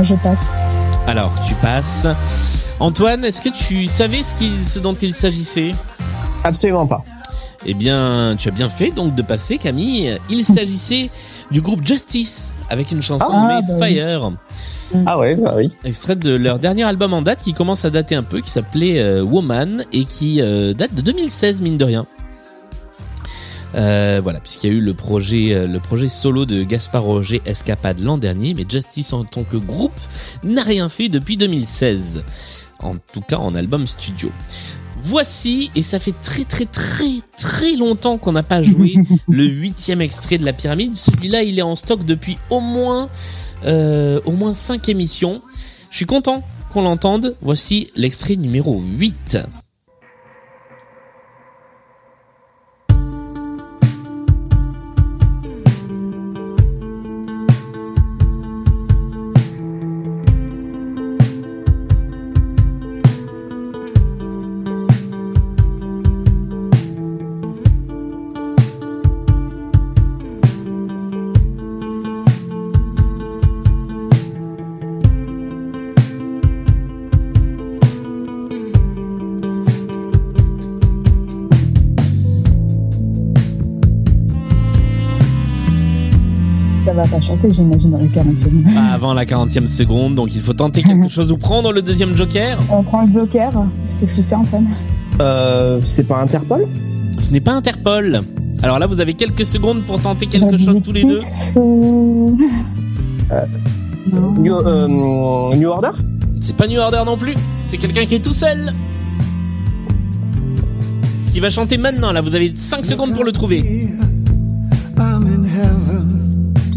Je 0.04 0.14
passe. 0.16 0.38
Alors, 1.06 1.32
tu 1.46 1.54
passes. 1.56 2.06
Antoine, 2.78 3.24
est-ce 3.24 3.40
que 3.40 3.48
tu 3.50 3.86
savais 3.86 4.22
ce, 4.22 4.34
qu'il- 4.34 4.62
ce 4.64 4.78
dont 4.78 4.94
il 4.94 5.14
s'agissait? 5.14 5.72
Absolument 6.44 6.86
pas. 6.86 7.02
Eh 7.66 7.74
bien, 7.74 8.36
tu 8.38 8.48
as 8.48 8.52
bien 8.52 8.68
fait 8.70 8.90
donc 8.90 9.14
de 9.14 9.22
passer, 9.22 9.58
Camille. 9.58 10.18
Il 10.30 10.44
s'agissait 10.44 11.10
du 11.50 11.60
groupe 11.60 11.86
Justice 11.86 12.52
avec 12.70 12.90
une 12.90 13.02
chanson 13.02 13.30
Ah, 13.32 13.36
nommée 13.42 13.60
bah 13.68 13.74
oui. 13.82 13.94
Fire, 13.94 14.32
Ah 15.06 15.18
ouais, 15.18 15.36
bah 15.36 15.54
oui. 15.56 15.70
extrait 15.84 16.16
de 16.16 16.34
leur 16.34 16.58
dernier 16.58 16.84
album 16.84 17.12
en 17.12 17.20
date 17.22 17.42
qui 17.42 17.52
commence 17.52 17.84
à 17.84 17.90
dater 17.90 18.14
un 18.14 18.22
peu, 18.22 18.40
qui 18.40 18.50
s'appelait 18.50 18.98
euh, 18.98 19.22
Woman 19.22 19.84
et 19.92 20.04
qui 20.04 20.40
euh, 20.40 20.72
date 20.72 20.94
de 20.94 21.02
2016 21.02 21.60
mine 21.60 21.76
de 21.76 21.84
rien. 21.84 22.06
Euh, 23.74 24.20
voilà, 24.22 24.40
puisqu'il 24.40 24.70
y 24.70 24.72
a 24.72 24.76
eu 24.76 24.80
le 24.80 24.94
projet, 24.94 25.54
euh, 25.54 25.66
le 25.66 25.80
projet 25.80 26.08
solo 26.08 26.44
de 26.44 26.62
Gaspard 26.62 27.04
Roger 27.04 27.40
Escapade 27.46 28.00
l'an 28.00 28.18
dernier, 28.18 28.54
mais 28.54 28.64
Justice 28.68 29.12
en 29.12 29.24
tant 29.24 29.44
que 29.44 29.56
groupe 29.56 29.92
n'a 30.42 30.62
rien 30.62 30.88
fait 30.88 31.08
depuis 31.08 31.36
2016. 31.36 32.22
En 32.82 32.96
tout 33.12 33.20
cas, 33.20 33.36
en 33.36 33.54
album 33.54 33.86
studio. 33.86 34.30
Voici, 35.02 35.70
et 35.74 35.82
ça 35.82 35.98
fait 35.98 36.14
très 36.22 36.44
très 36.44 36.66
très 36.66 37.20
très 37.38 37.76
longtemps 37.76 38.18
qu'on 38.18 38.32
n'a 38.32 38.42
pas 38.42 38.62
joué 38.62 38.96
le 39.28 39.44
huitième 39.44 40.00
extrait 40.00 40.38
de 40.38 40.44
la 40.44 40.52
pyramide. 40.52 40.96
Celui-là, 40.96 41.42
il 41.42 41.58
est 41.58 41.62
en 41.62 41.76
stock 41.76 42.04
depuis 42.04 42.38
au 42.50 42.60
moins 42.60 43.08
euh, 43.64 44.20
au 44.24 44.32
moins 44.32 44.54
cinq 44.54 44.88
émissions. 44.88 45.40
Je 45.90 45.96
suis 45.96 46.06
content 46.06 46.42
qu'on 46.72 46.82
l'entende. 46.82 47.36
Voici 47.40 47.90
l'extrait 47.96 48.36
numéro 48.36 48.80
8. 48.80 49.38
Ça 86.90 86.96
va 86.96 87.02
pas 87.02 87.20
chanter, 87.20 87.48
j'imagine, 87.52 87.92
dans 87.92 88.00
les 88.00 88.08
40 88.08 88.36
secondes. 88.36 88.64
Pas 88.74 88.94
avant 88.94 89.14
la 89.14 89.24
40e 89.24 89.68
seconde, 89.68 90.16
donc 90.16 90.34
il 90.34 90.40
faut 90.40 90.54
tenter 90.54 90.82
quelque 90.82 91.06
chose 91.16 91.30
ou 91.30 91.36
prendre 91.36 91.72
le 91.72 91.82
deuxième 91.82 92.16
joker. 92.16 92.58
On 92.68 92.82
prend 92.82 93.02
le 93.02 93.10
bloqueur. 93.10 93.52
Est-ce 93.84 93.94
que 93.94 94.12
tu 94.12 94.20
sais, 94.20 94.34
Antoine 94.34 94.66
Euh, 95.20 95.80
c'est 95.84 96.02
pas 96.02 96.16
Interpol? 96.20 96.66
Ce 97.16 97.30
n'est 97.32 97.40
pas 97.40 97.52
Interpol. 97.52 98.22
Alors 98.64 98.80
là, 98.80 98.88
vous 98.88 98.98
avez 99.00 99.14
quelques 99.14 99.46
secondes 99.46 99.86
pour 99.86 100.02
tenter 100.02 100.26
quelque 100.26 100.58
chose 100.58 100.82
tous 100.82 100.90
les 100.90 101.04
deux. 101.04 101.20
Euh. 101.56 102.26
New, 104.10 104.52
euh, 104.52 104.88
New 105.56 105.68
Order? 105.68 105.90
C'est 106.40 106.56
pas 106.56 106.66
New 106.66 106.80
Order 106.80 107.02
non 107.06 107.16
plus. 107.16 107.34
C'est 107.62 107.78
quelqu'un 107.78 108.04
qui 108.04 108.16
est 108.16 108.24
tout 108.24 108.32
seul. 108.32 108.72
Qui 111.32 111.38
va 111.38 111.50
chanter 111.50 111.78
maintenant. 111.78 112.10
Là, 112.10 112.20
vous 112.20 112.34
avez 112.34 112.50
5 112.52 112.84
secondes 112.84 113.14
pour 113.14 113.22
le 113.22 113.30
trouver. 113.30 113.58
I'm 114.98 115.24
in 115.28 115.44
heaven. 115.44 116.19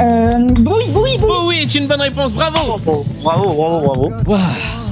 Euh, 0.01 0.39
Bowie, 0.39 0.87
Bowie, 0.91 1.17
Bowie. 1.17 1.17
Bowie 1.19 1.57
est 1.59 1.75
une 1.75 1.87
bonne 1.87 2.01
réponse. 2.01 2.33
Bravo. 2.33 2.79
Bravo, 3.23 3.53
bravo, 3.53 4.09
bravo. 4.25 4.43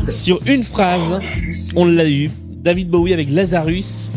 Sur 0.09 0.39
une 0.45 0.63
phrase, 0.63 1.19
on 1.75 1.85
l'a 1.85 2.07
eu. 2.09 2.29
David 2.63 2.89
Bowie 2.89 3.13
avec 3.13 3.29
Lazarus. 3.31 4.11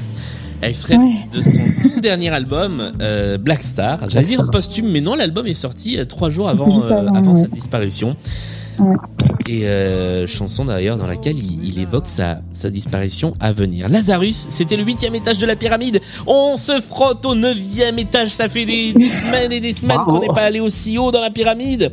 Extrait 0.62 0.96
Ouais. 0.96 1.10
de 1.32 1.42
son 1.42 1.60
tout 1.82 2.00
dernier 2.00 2.30
album, 2.30 2.92
euh, 3.00 3.36
Black 3.38 3.62
Star. 3.62 4.08
J'allais 4.08 4.24
dire 4.26 4.48
posthume, 4.50 4.88
mais 4.90 5.00
non, 5.02 5.14
l'album 5.14 5.46
est 5.46 5.52
sorti 5.54 5.98
euh, 5.98 6.04
trois 6.06 6.30
jours 6.30 6.48
avant, 6.48 6.64
euh, 6.66 7.10
ouais. 7.10 7.34
sa 7.42 7.46
disparition. 7.48 8.16
Ouais. 8.78 8.96
Et 9.48 9.66
euh, 9.66 10.26
chanson 10.26 10.64
d'ailleurs 10.64 10.96
dans 10.96 11.06
laquelle 11.06 11.36
il, 11.38 11.62
il 11.64 11.78
évoque 11.78 12.06
sa, 12.06 12.38
sa 12.54 12.70
disparition 12.70 13.34
à 13.40 13.52
venir. 13.52 13.88
Lazarus, 13.90 14.46
c'était 14.48 14.76
le 14.76 14.84
huitième 14.84 15.14
étage 15.14 15.36
de 15.38 15.44
la 15.46 15.54
pyramide. 15.54 16.00
On 16.26 16.56
se 16.56 16.80
frotte 16.80 17.26
au 17.26 17.34
neuvième 17.34 17.98
étage. 17.98 18.30
Ça 18.30 18.48
fait 18.48 18.64
des, 18.64 18.94
des 18.94 19.10
semaines 19.10 19.52
et 19.52 19.60
des 19.60 19.74
semaines 19.74 20.00
qu'on 20.08 20.20
n'est 20.20 20.28
pas 20.28 20.44
allé 20.44 20.60
aussi 20.60 20.96
haut 20.96 21.10
dans 21.10 21.20
la 21.20 21.30
pyramide. 21.30 21.90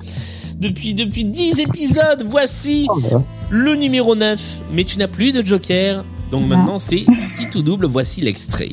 Depuis 0.56 0.94
depuis 0.94 1.26
dix 1.26 1.60
épisodes, 1.60 2.24
voici 2.26 2.88
Oh, 2.90 3.00
bah. 3.12 3.24
le 3.50 3.76
numéro 3.76 4.16
9. 4.16 4.40
Mais 4.72 4.84
tu 4.86 4.98
n'as 5.00 5.08
plus 5.10 5.34
de 5.34 5.46
joker. 5.46 6.06
Donc 6.30 6.48
maintenant 6.48 6.80
c'est 6.80 7.04
petit 7.36 7.58
ou 7.58 7.62
double. 7.64 7.86
Voici 7.88 8.22
l'extrait. 8.22 8.70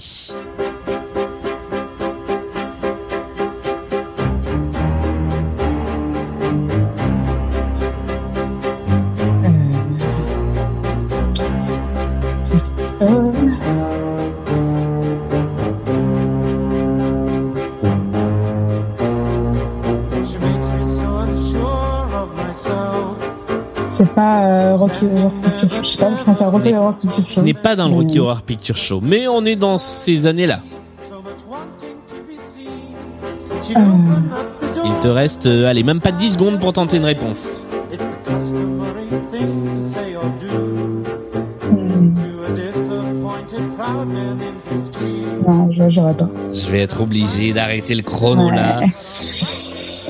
C'est 23.98 24.08
pas 24.14 24.46
euh, 24.46 24.76
Rocky 24.76 25.06
Horror 25.06 25.32
Picture 25.42 25.68
Show. 25.70 25.82
Je 25.82 25.88
sais 25.88 25.98
pas, 25.98 26.10
je 26.16 26.24
pense 26.24 26.40
à 26.42 26.50
Rocky 26.50 26.72
Horror 26.72 26.94
Picture 26.96 27.26
Ce 27.26 27.34
Show. 27.34 27.42
n'est 27.42 27.52
pas 27.54 27.74
dans 27.74 27.88
le 27.88 27.94
Rocky. 27.96 28.20
Horror 28.20 28.42
Picture 28.42 28.76
Show, 28.76 29.00
mais 29.02 29.26
on 29.26 29.44
est 29.44 29.56
dans 29.56 29.76
ces 29.78 30.26
années-là. 30.26 30.60
Door. 33.74 34.86
Il 34.86 34.98
te 35.00 35.08
reste, 35.08 35.46
euh, 35.46 35.66
allez, 35.68 35.82
même 35.82 36.00
pas 36.00 36.12
10 36.12 36.32
secondes 36.34 36.60
pour 36.60 36.72
tenter 36.72 36.96
une 36.98 37.04
réponse. 37.04 37.66
Non, 45.46 45.70
je- 45.72 46.00
pas. 46.12 46.28
Je 46.52 46.70
vais 46.70 46.80
être 46.80 47.00
obligé 47.00 47.52
d'arrêter 47.52 47.94
le 47.94 48.02
chrono 48.02 48.50
là. 48.50 48.80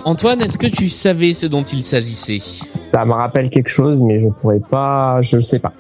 Antoine, 0.05 0.41
est-ce 0.41 0.59
que 0.59 0.67
tu 0.67 0.89
savais 0.89 1.33
ce 1.35 1.47
dont 1.47 1.63
il 1.63 1.83
s'agissait? 1.85 2.41
Ça 2.93 3.05
me 3.05 3.13
rappelle 3.13 3.51
quelque 3.51 3.69
chose, 3.69 4.01
mais 4.03 4.21
je 4.21 4.29
pourrais 4.29 4.61
pas, 4.61 5.21
je 5.23 5.39
sais 5.41 5.59
pas. 5.59 5.73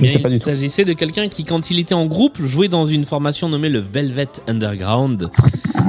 Eh 0.00 0.04
Je 0.04 0.12
sais 0.12 0.18
pas 0.18 0.28
il 0.28 0.42
s'agissait 0.42 0.84
de 0.84 0.92
quelqu'un 0.92 1.28
qui, 1.28 1.44
quand 1.44 1.70
il 1.70 1.78
était 1.78 1.94
en 1.94 2.06
groupe, 2.06 2.44
jouait 2.44 2.68
dans 2.68 2.84
une 2.84 3.04
formation 3.04 3.48
nommée 3.48 3.68
le 3.68 3.78
Velvet 3.78 4.28
Underground, 4.46 5.30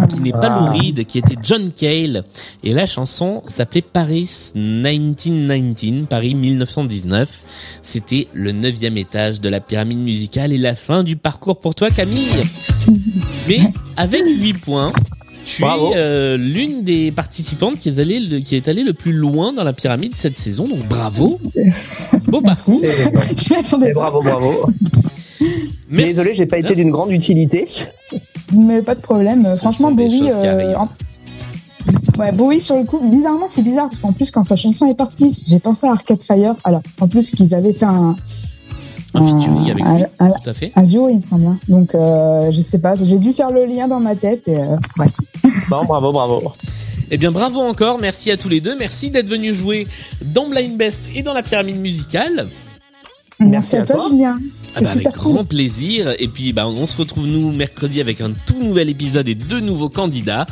qui 0.09 0.21
n'est 0.21 0.31
pas 0.31 0.47
Ah. 0.49 0.59
Lou 0.59 0.77
Reed, 0.77 1.05
qui 1.05 1.17
était 1.17 1.35
John 1.41 1.71
Cale. 1.71 2.23
Et 2.63 2.73
la 2.73 2.85
chanson 2.85 3.41
s'appelait 3.45 3.81
Paris 3.81 4.51
1919, 4.55 6.07
Paris 6.07 6.35
1919. 6.35 7.79
C'était 7.81 8.27
le 8.33 8.51
neuvième 8.51 8.97
étage 8.97 9.41
de 9.41 9.49
la 9.49 9.59
pyramide 9.59 9.99
musicale 9.99 10.53
et 10.53 10.57
la 10.57 10.75
fin 10.75 11.03
du 11.03 11.17
parcours 11.17 11.59
pour 11.59 11.75
toi, 11.75 11.89
Camille. 11.89 12.27
Mais 13.47 13.59
avec 13.97 14.23
8 14.25 14.53
points, 14.53 14.93
tu 15.47 15.61
Bravo. 15.61 15.91
es 15.91 15.97
euh, 15.97 16.37
l'une 16.37 16.83
des 16.83 17.11
participantes 17.11 17.79
qui 17.79 17.87
est, 17.89 17.99
allée 17.99 18.19
le, 18.19 18.39
qui 18.41 18.55
est 18.55 18.67
allée 18.67 18.83
le 18.83 18.93
plus 18.93 19.13
loin 19.13 19.53
dans 19.53 19.63
la 19.63 19.71
pyramide 19.73 20.13
cette 20.15 20.35
saison, 20.35 20.67
donc 20.67 20.85
bravo. 20.89 21.39
Beau 22.27 22.41
parcours. 22.41 22.81
Je 22.83 23.53
m'attendais 23.53 23.93
bravo, 23.93 24.21
bravo. 24.21 24.51
Merci. 25.89 26.07
Désolé, 26.07 26.33
j'ai 26.33 26.45
pas 26.45 26.57
été 26.59 26.75
d'une 26.75 26.91
grande 26.91 27.11
utilité. 27.11 27.65
Mais 28.53 28.81
pas 28.81 28.95
de 28.95 28.99
problème. 29.01 29.43
Ce 29.43 29.57
Franchement, 29.57 29.91
Bowie. 29.91 30.29
en- 30.75 30.89
Ouais, 32.19 32.31
Bowie 32.33 32.59
sur 32.59 32.75
le 32.75 32.83
coup, 32.83 32.99
bizarrement 33.09 33.45
c'est 33.47 33.61
bizarre 33.61 33.87
parce 33.89 34.01
qu'en 34.01 34.11
plus 34.11 34.31
quand 34.31 34.43
sa 34.43 34.55
chanson 34.57 34.87
est 34.89 34.95
partie, 34.95 35.43
j'ai 35.47 35.59
pensé 35.59 35.85
à 35.87 35.91
Arcade 35.91 36.21
Fire. 36.23 36.55
Alors 36.65 36.81
en 36.99 37.07
plus 37.07 37.29
qu'ils 37.31 37.53
avaient 37.55 37.73
fait 37.73 37.85
un, 37.85 38.15
Un 39.13 39.23
featuring 39.23 39.69
avec 39.71 39.75
lui, 39.75 39.83
un, 40.19 40.25
un- 40.25 40.31
tout 40.31 40.49
à 40.49 40.53
fait. 40.53 40.71
un 40.75 40.83
duo 40.83 41.07
il 41.09 41.17
me 41.17 41.21
semble. 41.21 41.45
hein. 41.45 41.59
Donc 41.69 41.93
euh, 41.95 42.51
je 42.51 42.59
sais 42.61 42.79
pas, 42.79 42.95
j'ai 42.95 43.19
dû 43.19 43.31
faire 43.33 43.51
le 43.51 43.65
lien 43.65 43.87
dans 43.87 43.99
ma 43.99 44.15
tête. 44.15 44.47
Et, 44.47 44.57
euh, 44.57 44.75
ouais. 44.99 45.05
Bon, 45.69 45.83
bravo, 45.83 46.11
bravo. 46.11 46.53
Eh 47.11 47.17
bien, 47.17 47.31
bravo 47.31 47.59
encore. 47.59 47.99
Merci 47.99 48.31
à 48.31 48.37
tous 48.37 48.49
les 48.49 48.61
deux. 48.61 48.77
Merci 48.77 49.09
d'être 49.09 49.29
venus 49.29 49.55
jouer 49.55 49.87
dans 50.23 50.47
Blind 50.47 50.77
Best 50.77 51.09
et 51.15 51.23
dans 51.23 51.33
la 51.33 51.43
pyramide 51.43 51.77
musicale. 51.77 52.49
Merci, 53.39 53.77
à, 53.77 53.81
à 53.81 53.85
toi, 53.85 53.95
toi. 53.97 54.09
Julien. 54.09 54.39
Ah 54.75 54.81
bah, 54.81 54.91
avec 54.91 55.11
cool. 55.13 55.33
grand 55.33 55.43
plaisir. 55.43 56.13
Et 56.19 56.27
puis, 56.27 56.53
bah, 56.53 56.67
on 56.67 56.85
se 56.85 56.97
retrouve 56.97 57.27
nous 57.27 57.51
mercredi 57.51 58.01
avec 58.01 58.21
un 58.21 58.31
tout 58.45 58.61
nouvel 58.61 58.89
épisode 58.89 59.27
et 59.27 59.35
deux 59.35 59.59
nouveaux 59.59 59.89
candidats. 59.89 60.47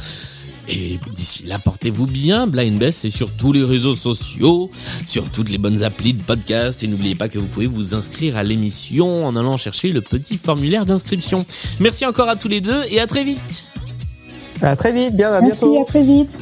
Et 0.68 1.00
d'ici 1.14 1.44
là, 1.46 1.60
portez-vous 1.60 2.08
bien. 2.08 2.48
Blind 2.48 2.78
Best, 2.78 3.00
c'est 3.00 3.12
sur 3.12 3.32
tous 3.32 3.54
les 3.54 3.64
réseaux 3.64 3.96
sociaux, 3.96 4.72
sur 5.06 5.30
toutes 5.30 5.50
les 5.50 5.58
bonnes 5.58 5.84
applis 5.84 6.14
de 6.14 6.24
podcast. 6.24 6.84
Et 6.84 6.88
n'oubliez 6.88 7.16
pas 7.16 7.30
que 7.30 7.38
vous 7.38 7.48
pouvez 7.48 7.68
vous 7.68 7.94
inscrire 7.94 8.36
à 8.38 8.44
l'émission 8.44 9.26
en 9.26 9.36
allant 9.36 9.58
chercher 9.58 9.90
le 9.90 10.02
petit 10.02 10.38
formulaire 10.38 10.86
d'inscription. 10.86 11.46
Merci 11.80 12.06
encore 12.06 12.30
à 12.30 12.36
tous 12.36 12.48
les 12.48 12.62
deux 12.62 12.82
et 12.90 13.00
à 13.00 13.08
très 13.08 13.24
vite. 13.24 13.66
À 14.66 14.76
très 14.76 14.92
vite, 14.92 15.16
bien, 15.16 15.32
à 15.32 15.42
Merci, 15.42 15.60
bientôt. 15.66 15.82
à 15.82 15.86
très 15.86 16.04
vite. 16.04 16.40